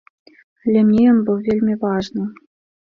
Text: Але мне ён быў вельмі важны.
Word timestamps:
Але 0.65 0.79
мне 0.87 1.03
ён 1.13 1.21
быў 1.29 1.37
вельмі 1.51 1.79
важны. 1.87 2.29